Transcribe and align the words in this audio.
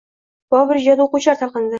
Bobur 0.55 0.79
ijodi 0.79 1.05
o‘quvchilar 1.05 1.39
talqinida 1.43 1.69